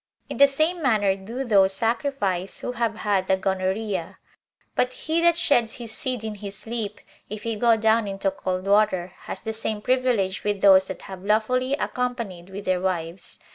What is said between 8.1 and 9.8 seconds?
cold water, has the same